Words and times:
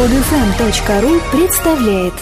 Подфм.ру 0.00 1.20
представляет 1.30 2.14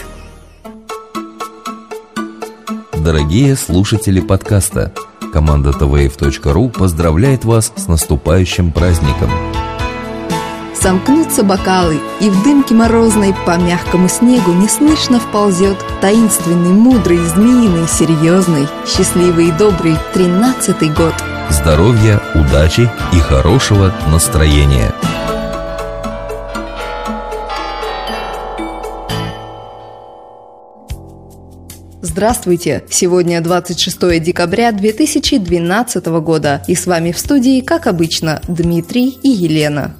Дорогие 3.05 3.55
слушатели 3.55 4.19
подкаста, 4.19 4.93
команда 5.33 5.71
tvf.ru 5.71 6.71
поздравляет 6.71 7.45
вас 7.45 7.73
с 7.77 7.87
наступающим 7.87 8.73
праздником. 8.73 9.31
Сомкнутся 10.75 11.45
бокалы, 11.45 12.01
и 12.21 12.29
в 12.29 12.43
дымке 12.43 12.75
морозной 12.75 13.33
по 13.47 13.57
мягкому 13.57 14.09
снегу 14.09 14.53
неслышно 14.55 15.21
вползет 15.21 15.79
таинственный, 16.01 16.73
мудрый, 16.73 17.19
змеиный, 17.19 17.87
серьезный, 17.87 18.67
счастливый 18.89 19.51
и 19.51 19.53
добрый 19.53 19.95
тринадцатый 20.13 20.89
год. 20.89 21.15
Здоровья, 21.49 22.21
удачи 22.35 22.91
и 23.13 23.21
хорошего 23.21 23.95
настроения– 24.09 24.93
Здравствуйте! 32.19 32.83
Сегодня 32.91 33.41
26 33.41 34.21
декабря 34.21 34.73
2012 34.73 36.07
года, 36.21 36.65
и 36.67 36.75
с 36.75 36.85
вами 36.89 37.13
в 37.13 37.19
студии, 37.21 37.61
как 37.61 37.87
обычно, 37.87 38.43
Дмитрий 38.49 39.17
и 39.23 39.29
Елена. 39.29 39.95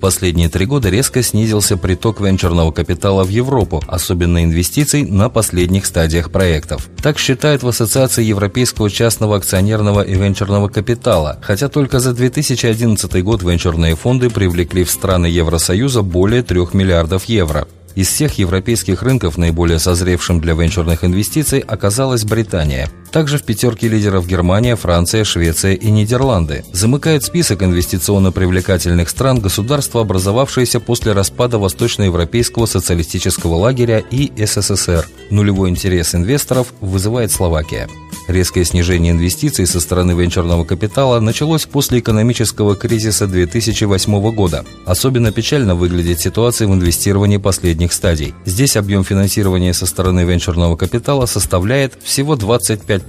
Последние 0.00 0.48
три 0.48 0.64
года 0.64 0.90
резко 0.90 1.20
снизился 1.24 1.76
приток 1.76 2.20
венчурного 2.20 2.70
капитала 2.70 3.24
в 3.24 3.30
Европу, 3.30 3.82
особенно 3.88 4.44
инвестиций 4.44 5.02
на 5.02 5.28
последних 5.28 5.86
стадиях 5.86 6.30
проектов. 6.30 6.88
Так 7.02 7.18
считают 7.18 7.64
в 7.64 7.68
Ассоциации 7.68 8.22
Европейского 8.22 8.88
частного 8.88 9.38
акционерного 9.38 10.02
и 10.02 10.14
венчурного 10.14 10.68
капитала, 10.68 11.40
хотя 11.42 11.68
только 11.68 11.98
за 11.98 12.12
2011 12.14 13.24
год 13.24 13.42
венчурные 13.42 13.96
фонды 13.96 14.30
привлекли 14.30 14.84
в 14.84 14.90
страны 14.92 15.26
Евросоюза 15.26 16.02
более 16.02 16.44
3 16.44 16.60
миллиардов 16.74 17.24
евро. 17.24 17.66
Из 17.94 18.08
всех 18.08 18.38
европейских 18.38 19.02
рынков 19.02 19.36
наиболее 19.36 19.78
созревшим 19.78 20.40
для 20.40 20.54
венчурных 20.54 21.04
инвестиций 21.04 21.60
оказалась 21.60 22.24
Британия. 22.24 22.88
Также 23.12 23.36
в 23.36 23.42
пятерке 23.42 23.88
лидеров 23.88 24.26
Германия, 24.26 24.74
Франция, 24.74 25.24
Швеция 25.24 25.74
и 25.74 25.90
Нидерланды. 25.90 26.64
Замыкает 26.72 27.22
список 27.22 27.62
инвестиционно 27.62 28.32
привлекательных 28.32 29.10
стран 29.10 29.38
государства, 29.38 30.00
образовавшиеся 30.00 30.80
после 30.80 31.12
распада 31.12 31.58
Восточноевропейского 31.58 32.64
социалистического 32.64 33.56
лагеря 33.56 34.02
и 34.10 34.32
СССР. 34.42 35.06
Нулевой 35.30 35.68
интерес 35.68 36.14
инвесторов 36.14 36.72
вызывает 36.80 37.30
Словакия. 37.30 37.86
Резкое 38.28 38.64
снижение 38.64 39.12
инвестиций 39.12 39.66
со 39.66 39.80
стороны 39.80 40.12
венчурного 40.12 40.64
капитала 40.64 41.18
началось 41.20 41.66
после 41.66 41.98
экономического 41.98 42.76
кризиса 42.76 43.26
2008 43.26 44.32
года. 44.32 44.64
Особенно 44.86 45.32
печально 45.32 45.74
выглядит 45.74 46.20
ситуация 46.20 46.68
в 46.68 46.72
инвестировании 46.72 47.38
последних 47.38 47.92
стадий. 47.92 48.32
Здесь 48.46 48.76
объем 48.76 49.04
финансирования 49.04 49.74
со 49.74 49.86
стороны 49.86 50.20
венчурного 50.20 50.76
капитала 50.76 51.26
составляет 51.26 51.98
всего 52.02 52.36
25% 52.36 53.01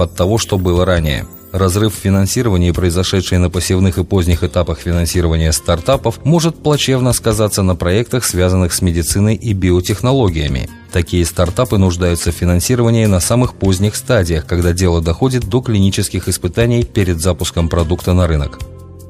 от 0.00 0.14
того, 0.14 0.38
что 0.38 0.58
было 0.58 0.84
ранее. 0.84 1.26
Разрыв 1.52 1.94
в 1.94 1.98
финансировании, 1.98 2.70
произошедший 2.70 3.38
на 3.38 3.50
пассивных 3.50 3.98
и 3.98 4.04
поздних 4.04 4.44
этапах 4.44 4.78
финансирования 4.78 5.52
стартапов, 5.52 6.24
может 6.24 6.56
плачевно 6.62 7.12
сказаться 7.12 7.62
на 7.62 7.74
проектах, 7.74 8.24
связанных 8.24 8.72
с 8.72 8.82
медициной 8.82 9.34
и 9.34 9.52
биотехнологиями. 9.52 10.68
Такие 10.92 11.24
стартапы 11.24 11.76
нуждаются 11.76 12.30
в 12.30 12.36
финансировании 12.36 13.06
на 13.06 13.18
самых 13.18 13.54
поздних 13.54 13.96
стадиях, 13.96 14.46
когда 14.46 14.72
дело 14.72 15.02
доходит 15.02 15.48
до 15.48 15.60
клинических 15.60 16.28
испытаний 16.28 16.84
перед 16.84 17.20
запуском 17.20 17.68
продукта 17.68 18.12
на 18.12 18.28
рынок. 18.28 18.60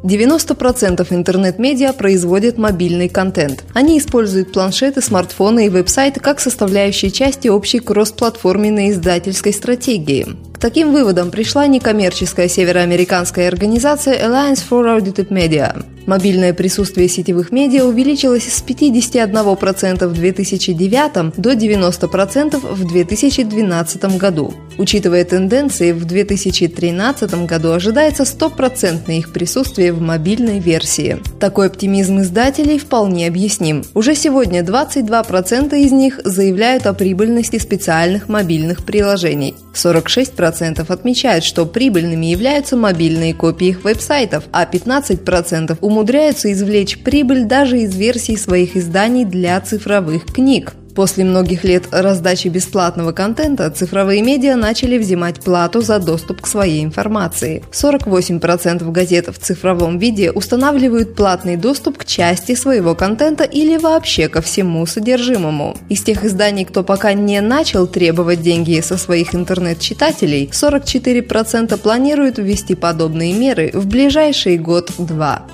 90% 0.03 1.07
интернет-медиа 1.11 1.93
производят 1.93 2.59
мобильный 2.59 3.09
контент. 3.09 3.65
Они 3.75 3.99
используют 3.99 4.53
планшеты, 4.53 5.01
смартфоны 5.01 5.67
и 5.67 5.69
веб-сайты 5.69 6.21
как 6.21 6.41
составляющие 6.41 7.11
части 7.11 7.49
общей 7.49 7.81
кроссплатформенной 7.81 8.91
издательской 8.91 9.53
стратегии 9.53 10.27
таким 10.61 10.93
выводом 10.93 11.31
пришла 11.31 11.67
некоммерческая 11.67 12.49
североамериканская 12.49 13.49
организация 13.49 14.15
Alliance 14.15 14.63
for 14.69 14.99
Audited 14.99 15.29
Media. 15.29 15.85
Мобильное 16.07 16.53
присутствие 16.53 17.09
сетевых 17.09 17.53
медиа 17.53 17.85
увеличилось 17.85 18.53
с 18.53 18.65
51% 18.65 20.09
в 20.09 20.15
2009 20.15 21.37
до 21.37 21.53
90% 21.53 22.57
в 22.59 22.85
2012 22.85 24.19
году. 24.19 24.55
Учитывая 24.77 25.25
тенденции, 25.25 25.93
в 25.93 26.05
2013 26.05 27.47
году 27.47 27.71
ожидается 27.73 28.25
стопроцентное 28.25 29.19
их 29.19 29.33
присутствие 29.33 29.93
в 29.93 30.01
мобильной 30.01 30.59
версии. 30.59 31.19
Такой 31.39 31.67
оптимизм 31.69 32.21
издателей 32.23 32.79
вполне 32.79 33.29
объясним. 33.29 33.85
Уже 33.95 34.15
сегодня 34.15 34.63
22% 34.63 35.79
из 35.79 35.93
них 35.93 36.21
заявляют 36.25 36.87
о 36.87 36.95
прибыльности 36.95 37.59
специальных 37.59 38.29
мобильных 38.29 38.85
приложений. 38.85 39.55
46% 39.75 40.50
отмечают, 40.91 41.45
что 41.45 41.67
прибыльными 41.67 42.27
являются 42.27 42.77
мобильные 42.77 43.35
копии 43.35 43.69
их 43.69 43.85
веб-сайтов, 43.85 44.45
а 44.53 44.65
15% 44.65 45.79
умудряются 45.81 46.53
извлечь 46.53 46.99
прибыль 46.99 47.45
даже 47.45 47.81
из 47.81 47.95
версий 47.95 48.37
своих 48.37 48.77
изданий 48.77 49.25
для 49.25 49.61
цифровых 49.61 50.27
книг. 50.27 50.75
После 51.01 51.25
многих 51.25 51.65
лет 51.65 51.85
раздачи 51.93 52.49
бесплатного 52.49 53.13
контента 53.13 53.71
цифровые 53.71 54.21
медиа 54.21 54.55
начали 54.55 54.99
взимать 54.99 55.41
плату 55.41 55.81
за 55.81 55.99
доступ 55.99 56.43
к 56.43 56.47
своей 56.47 56.85
информации. 56.85 57.63
48% 57.73 58.91
газет 58.91 59.29
в 59.29 59.39
цифровом 59.39 59.99
виде 59.99 60.31
устанавливают 60.31 61.15
платный 61.15 61.57
доступ 61.57 61.97
к 61.97 62.05
части 62.05 62.55
своего 62.55 62.95
контента 62.95 63.45
или 63.45 63.79
вообще 63.79 64.29
ко 64.29 64.43
всему 64.43 64.85
содержимому. 64.85 65.75
Из 65.89 66.03
тех 66.03 66.23
изданий, 66.23 66.67
кто 66.67 66.83
пока 66.83 67.15
не 67.15 67.41
начал 67.41 67.87
требовать 67.87 68.43
деньги 68.43 68.79
со 68.81 68.99
своих 68.99 69.35
интернет-читателей, 69.35 70.51
44% 70.53 71.79
планируют 71.79 72.37
ввести 72.37 72.75
подобные 72.75 73.33
меры 73.33 73.71
в 73.73 73.87
ближайший 73.87 74.59
год-два. 74.59 75.47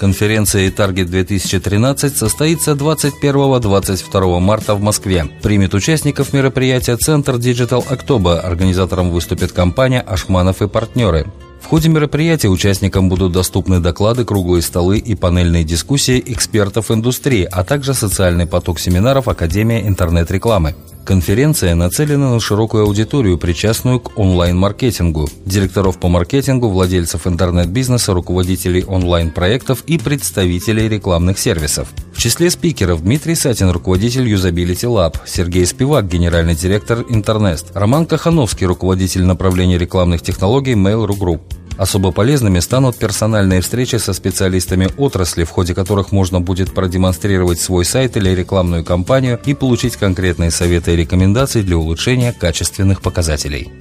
Конференция 0.00 0.70
«Таргет 0.70 1.10
2013» 1.10 2.16
состоится 2.16 2.72
21-22 2.72 4.40
марта 4.40 4.74
в 4.74 4.80
Москве. 4.80 5.28
Примет 5.42 5.74
участников 5.74 6.32
мероприятия 6.32 6.96
Центр 6.96 7.34
Digital 7.34 7.86
October. 7.86 8.38
Организатором 8.38 9.10
выступит 9.10 9.52
компания 9.52 10.00
«Ашманов 10.00 10.62
и 10.62 10.68
партнеры». 10.68 11.26
В 11.60 11.66
ходе 11.66 11.90
мероприятия 11.90 12.48
участникам 12.48 13.10
будут 13.10 13.32
доступны 13.32 13.78
доклады, 13.78 14.24
круглые 14.24 14.62
столы 14.62 14.96
и 14.96 15.14
панельные 15.14 15.64
дискуссии 15.64 16.22
экспертов 16.28 16.90
индустрии, 16.90 17.46
а 17.52 17.62
также 17.62 17.92
социальный 17.92 18.46
поток 18.46 18.80
семинаров 18.80 19.28
Академия 19.28 19.86
интернет-рекламы. 19.86 20.76
Конференция 21.04 21.74
нацелена 21.74 22.30
на 22.30 22.40
широкую 22.40 22.84
аудиторию, 22.84 23.38
причастную 23.38 24.00
к 24.00 24.18
онлайн-маркетингу, 24.18 25.28
директоров 25.44 25.98
по 25.98 26.08
маркетингу, 26.08 26.68
владельцев 26.68 27.26
интернет-бизнеса, 27.26 28.12
руководителей 28.12 28.84
онлайн-проектов 28.84 29.82
и 29.86 29.98
представителей 29.98 30.88
рекламных 30.88 31.38
сервисов. 31.38 31.88
В 32.12 32.18
числе 32.18 32.50
спикеров 32.50 33.02
Дмитрий 33.02 33.34
Сатин, 33.34 33.70
руководитель 33.70 34.32
Usability 34.32 34.86
Lab, 34.86 35.16
Сергей 35.26 35.66
Спивак, 35.66 36.06
генеральный 36.06 36.54
директор 36.54 37.04
Интернест, 37.08 37.72
Роман 37.74 38.06
Кахановский, 38.06 38.66
руководитель 38.66 39.24
направления 39.24 39.78
рекламных 39.78 40.22
технологий 40.22 40.74
Mail.ru 40.74 41.18
Group. 41.18 41.40
Особо 41.80 42.12
полезными 42.12 42.58
станут 42.58 42.98
персональные 42.98 43.62
встречи 43.62 43.96
со 43.96 44.12
специалистами 44.12 44.90
отрасли, 44.98 45.44
в 45.44 45.48
ходе 45.48 45.74
которых 45.74 46.12
можно 46.12 46.38
будет 46.38 46.74
продемонстрировать 46.74 47.58
свой 47.58 47.86
сайт 47.86 48.18
или 48.18 48.28
рекламную 48.28 48.84
кампанию 48.84 49.40
и 49.46 49.54
получить 49.54 49.96
конкретные 49.96 50.50
советы 50.50 50.92
и 50.92 50.96
рекомендации 50.96 51.62
для 51.62 51.78
улучшения 51.78 52.34
качественных 52.34 53.00
показателей. 53.00 53.72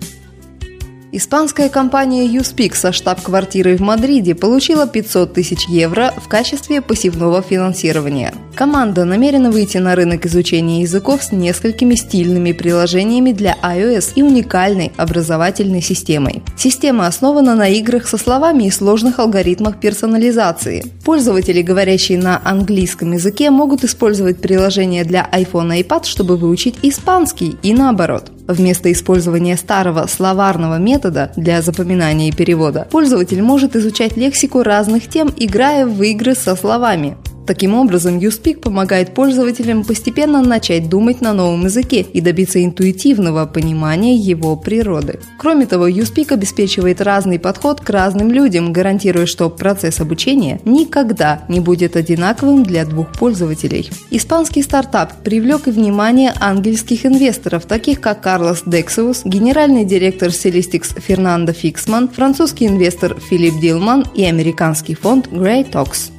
Испанская 1.11 1.69
компания 1.69 2.27
Uspix 2.27 2.75
со 2.75 2.91
штаб-квартирой 2.91 3.77
в 3.77 3.79
Мадриде 3.79 4.35
получила 4.35 4.85
500 4.85 5.33
тысяч 5.33 5.67
евро 5.67 6.13
в 6.15 6.27
качестве 6.27 6.81
пассивного 6.81 7.41
финансирования. 7.41 8.31
Команда 8.53 9.05
намерена 9.05 9.49
выйти 9.49 9.77
на 9.77 9.95
рынок 9.95 10.27
изучения 10.27 10.81
языков 10.81 11.23
с 11.23 11.31
несколькими 11.31 11.95
стильными 11.95 12.51
приложениями 12.51 13.31
для 13.31 13.55
iOS 13.63 14.11
и 14.15 14.21
уникальной 14.21 14.91
образовательной 14.97 15.81
системой. 15.81 16.43
Система 16.55 17.07
основана 17.07 17.55
на 17.55 17.69
играх 17.69 18.07
со 18.07 18.17
словами 18.17 18.65
и 18.65 18.69
сложных 18.71 19.17
алгоритмах 19.17 19.79
персонализации. 19.79 20.85
Пользователи, 21.03 21.63
говорящие 21.63 22.19
на 22.19 22.39
английском 22.43 23.13
языке, 23.13 23.49
могут 23.49 23.83
использовать 23.83 24.41
приложение 24.41 25.05
для 25.05 25.27
iPhone 25.31 25.79
и 25.79 25.81
iPad, 25.81 26.05
чтобы 26.05 26.37
выучить 26.37 26.75
испанский 26.83 27.57
и 27.63 27.73
наоборот. 27.73 28.31
Вместо 28.47 28.91
использования 28.91 29.57
старого 29.57 30.07
словарного 30.07 30.79
метода 30.79 30.98
для 31.35 31.61
запоминания 31.61 32.29
и 32.29 32.31
перевода, 32.31 32.87
пользователь 32.91 33.41
может 33.41 33.75
изучать 33.75 34.17
лексику 34.17 34.63
разных 34.63 35.07
тем, 35.07 35.33
играя 35.35 35.85
в 35.85 36.01
игры 36.03 36.35
со 36.35 36.55
словами. 36.55 37.17
Таким 37.49 37.73
образом, 37.73 38.19
YouSpeak 38.19 38.59
помогает 38.59 39.15
пользователям 39.15 39.83
постепенно 39.83 40.43
начать 40.43 40.87
думать 40.87 41.19
на 41.19 41.33
новом 41.33 41.63
языке 41.63 42.01
и 42.01 42.21
добиться 42.21 42.63
интуитивного 42.63 43.47
понимания 43.47 44.15
его 44.15 44.55
природы. 44.55 45.19
Кроме 45.39 45.65
того, 45.65 45.87
YouSpeak 45.87 46.31
обеспечивает 46.31 47.01
разный 47.01 47.39
подход 47.39 47.81
к 47.81 47.89
разным 47.89 48.31
людям, 48.31 48.71
гарантируя, 48.71 49.25
что 49.25 49.49
процесс 49.49 49.99
обучения 49.99 50.61
никогда 50.63 51.43
не 51.47 51.59
будет 51.59 51.95
одинаковым 51.95 52.61
для 52.61 52.85
двух 52.85 53.13
пользователей. 53.13 53.89
Испанский 54.11 54.61
стартап 54.61 55.23
привлек 55.23 55.67
и 55.67 55.71
внимание 55.71 56.35
ангельских 56.39 57.07
инвесторов, 57.07 57.65
таких 57.65 57.99
как 57.99 58.21
Карлос 58.21 58.61
Дексиус, 58.67 59.21
генеральный 59.25 59.85
директор 59.85 60.29
Celistix 60.29 61.01
Фернандо 61.01 61.53
Фиксман, 61.53 62.09
французский 62.09 62.67
инвестор 62.67 63.19
Филипп 63.19 63.59
Дилман 63.59 64.05
и 64.13 64.23
американский 64.23 64.93
фонд 64.93 65.29
Grey 65.29 65.67
Talks. 65.67 66.11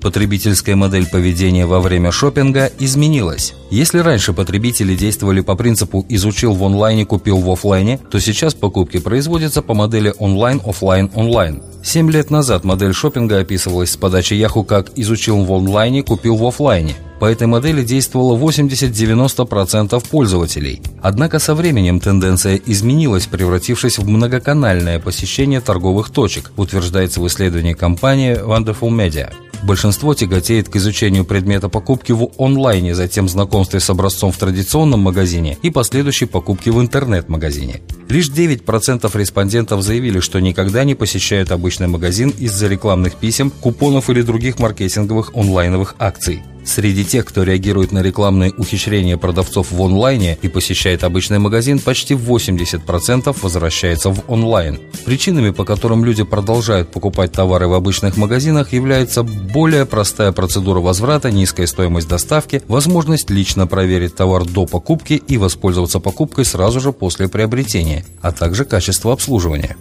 Потребительская 0.00 0.76
модель 0.76 1.08
поведения 1.08 1.66
во 1.66 1.80
время 1.80 2.12
шопинга 2.12 2.70
изменилась. 2.78 3.54
Если 3.70 3.98
раньше 3.98 4.32
потребители 4.32 4.94
действовали 4.94 5.40
по 5.40 5.56
принципу 5.56 6.06
«изучил 6.08 6.54
в 6.54 6.64
онлайне, 6.64 7.04
купил 7.04 7.38
в 7.38 7.50
офлайне», 7.50 7.98
то 8.10 8.20
сейчас 8.20 8.54
покупки 8.54 8.98
производятся 8.98 9.60
по 9.60 9.74
модели 9.74 10.14
онлайн, 10.18 10.60
офлайн, 10.64 11.10
онлайн. 11.14 11.62
Семь 11.82 12.10
лет 12.10 12.30
назад 12.30 12.64
модель 12.64 12.92
шопинга 12.92 13.40
описывалась 13.40 13.90
с 13.90 13.96
подачи 13.96 14.34
Yahoo 14.34 14.64
как 14.64 14.92
«изучил 14.96 15.44
в 15.44 15.52
онлайне, 15.52 16.02
купил 16.02 16.36
в 16.36 16.46
офлайне». 16.46 16.94
По 17.18 17.24
этой 17.24 17.48
модели 17.48 17.82
действовало 17.82 18.38
80-90% 18.38 20.08
пользователей. 20.08 20.80
Однако 21.02 21.40
со 21.40 21.56
временем 21.56 21.98
тенденция 21.98 22.60
изменилась, 22.64 23.26
превратившись 23.26 23.98
в 23.98 24.08
многоканальное 24.08 25.00
посещение 25.00 25.60
торговых 25.60 26.10
точек, 26.10 26.52
утверждается 26.56 27.20
в 27.20 27.26
исследовании 27.26 27.72
компании 27.72 28.40
Wonderful 28.40 28.90
Media. 28.90 29.32
Большинство 29.62 30.14
тяготеет 30.14 30.68
к 30.68 30.76
изучению 30.76 31.24
предмета 31.24 31.68
покупки 31.68 32.12
в 32.12 32.30
онлайне, 32.38 32.94
затем 32.94 33.28
знакомстве 33.28 33.80
с 33.80 33.90
образцом 33.90 34.32
в 34.32 34.36
традиционном 34.36 35.00
магазине 35.00 35.58
и 35.62 35.70
последующей 35.70 36.26
покупке 36.26 36.70
в 36.70 36.80
интернет-магазине. 36.80 37.80
Лишь 38.08 38.30
9% 38.30 39.10
респондентов 39.18 39.82
заявили, 39.82 40.20
что 40.20 40.40
никогда 40.40 40.84
не 40.84 40.94
посещают 40.94 41.50
обычный 41.50 41.88
магазин 41.88 42.30
из-за 42.38 42.68
рекламных 42.68 43.16
писем, 43.16 43.50
купонов 43.50 44.10
или 44.10 44.22
других 44.22 44.58
маркетинговых 44.58 45.34
онлайновых 45.34 45.96
акций. 45.98 46.42
Среди 46.68 47.02
тех, 47.02 47.24
кто 47.24 47.44
реагирует 47.44 47.92
на 47.92 48.02
рекламные 48.02 48.52
ухищрения 48.52 49.16
продавцов 49.16 49.72
в 49.72 49.82
онлайне 49.82 50.36
и 50.42 50.48
посещает 50.48 51.02
обычный 51.02 51.38
магазин, 51.38 51.78
почти 51.78 52.12
80% 52.12 53.34
возвращается 53.40 54.10
в 54.10 54.22
онлайн. 54.28 54.78
Причинами, 55.06 55.48
по 55.48 55.64
которым 55.64 56.04
люди 56.04 56.24
продолжают 56.24 56.90
покупать 56.90 57.32
товары 57.32 57.68
в 57.68 57.72
обычных 57.72 58.18
магазинах, 58.18 58.74
является 58.74 59.22
более 59.22 59.86
простая 59.86 60.30
процедура 60.32 60.80
возврата, 60.80 61.30
низкая 61.30 61.66
стоимость 61.66 62.06
доставки, 62.06 62.60
возможность 62.68 63.30
лично 63.30 63.66
проверить 63.66 64.14
товар 64.14 64.44
до 64.44 64.66
покупки 64.66 65.14
и 65.14 65.38
воспользоваться 65.38 66.00
покупкой 66.00 66.44
сразу 66.44 66.80
же 66.80 66.92
после 66.92 67.28
приобретения, 67.28 68.04
а 68.20 68.30
также 68.30 68.66
качество 68.66 69.14
обслуживания. 69.14 69.74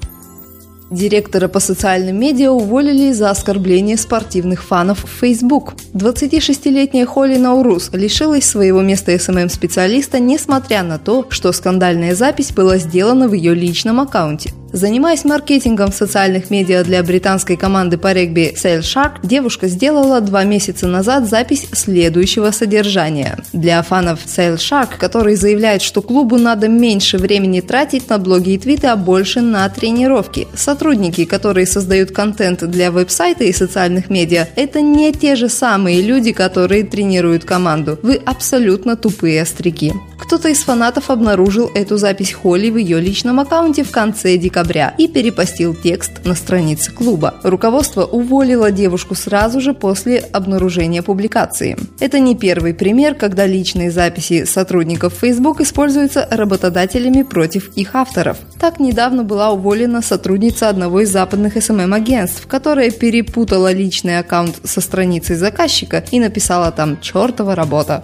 Директора 0.90 1.50
по 1.50 1.60
социальным 1.60 2.18
медиа 2.18 2.52
уволили 2.52 3.12
за 3.12 3.30
оскорбление 3.30 3.98
спортивных 3.98 4.64
фанов 4.64 5.04
в 5.04 5.10
Facebook. 5.10 5.74
26-летняя 5.94 7.06
Холли 7.06 7.38
Наурус 7.38 7.90
лишилась 7.92 8.46
своего 8.46 8.82
места 8.82 9.18
SMM-специалиста, 9.20 10.20
несмотря 10.20 10.84
на 10.84 10.98
то, 10.98 11.26
что 11.30 11.52
скандальная 11.52 12.16
запись 12.16 12.52
была 12.52 12.78
сделана 12.78 13.28
в 13.28 13.34
ее 13.34 13.54
личном 13.54 14.00
аккаунте. 14.00 14.54
Занимаясь 14.74 15.24
маркетингом 15.24 15.92
в 15.92 15.96
социальных 15.96 16.50
медиа 16.50 16.84
для 16.84 17.02
британской 17.02 17.56
команды 17.56 17.98
по 17.98 18.12
регби 18.12 18.54
Sale 18.56 18.82
Sharks, 18.82 19.20
девушка 19.24 19.68
сделала 19.68 20.20
два 20.20 20.44
месяца 20.44 20.88
назад 20.88 21.28
запись 21.28 21.68
следующего 21.72 22.52
содержания. 22.52 23.40
Для 23.54 23.82
фанов 23.82 24.26
Sale 24.26 24.58
Sharks, 24.58 24.98
которые 24.98 25.38
заявляют, 25.38 25.82
что 25.82 26.02
клубу 26.02 26.38
надо 26.38 26.68
меньше 26.68 27.18
времени 27.18 27.62
тратить 27.62 28.10
на 28.10 28.18
блоги 28.18 28.52
и 28.52 28.58
твиты, 28.58 28.88
а 28.88 28.98
больше 28.98 29.42
на 29.42 29.68
тренировки. 29.70 30.48
Сотрудники, 30.54 31.26
которые 31.26 31.66
создают 31.66 32.12
контент 32.12 32.64
для 32.70 32.92
веб-сайта 32.92 33.46
и 33.46 33.54
социальных 33.54 34.10
медиа, 34.10 34.48
это 34.56 34.82
не 34.82 35.14
те 35.14 35.36
же 35.36 35.48
самые 35.48 36.02
люди, 36.02 36.34
которые 36.34 36.84
тренируют 36.84 37.46
команду. 37.46 37.98
Вы 38.04 38.16
абсолютно 38.16 38.98
тупые 38.98 39.42
остряки. 39.42 39.94
Кто-то 40.20 40.50
из 40.50 40.60
фанатов 40.60 41.10
обнаружил 41.10 41.72
эту 41.74 41.98
запись 41.98 42.34
Холли 42.34 42.70
в 42.70 42.78
ее 42.78 43.00
личном 43.00 43.40
аккаунте 43.40 43.84
в 43.84 43.92
конце 43.92 44.36
декабря 44.58 44.96
и 44.98 45.08
перепостил 45.08 45.76
текст 45.76 46.26
на 46.26 46.34
странице 46.34 46.92
клуба. 46.92 47.36
Руководство 47.44 48.06
уволило 48.06 48.72
девушку 48.72 49.14
сразу 49.14 49.62
же 49.62 49.74
после 49.74 50.18
обнаружения 50.18 51.04
публикации. 51.04 51.78
Это 52.00 52.20
не 52.20 52.36
первый 52.36 52.74
пример, 52.74 53.14
когда 53.14 53.46
личные 53.46 53.92
записи 53.92 54.46
сотрудников 54.46 55.14
Facebook 55.14 55.62
используются 55.62 56.28
работодателями 56.32 57.22
против 57.22 57.70
их 57.76 57.94
авторов. 57.94 58.38
Так 58.60 58.80
недавно 58.80 59.24
была 59.24 59.52
уволена 59.52 60.02
сотрудница 60.02 60.70
одного 60.70 61.02
из 61.02 61.12
западных 61.12 61.56
SMM-агентств, 61.56 62.48
которая 62.48 62.90
перепутала 62.90 63.72
личный 63.72 64.18
аккаунт 64.18 64.56
со 64.64 64.82
страницей 64.82 65.36
заказчика 65.36 66.04
и 66.12 66.20
написала 66.20 66.72
там 66.72 67.00
«чертова 67.00 67.54
работа». 67.54 68.04